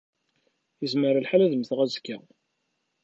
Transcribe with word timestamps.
Yezmer 0.81 1.15
lḥal 1.23 1.41
ad 1.43 1.53
mmteɣ 1.55 1.79
azekka. 1.85 2.17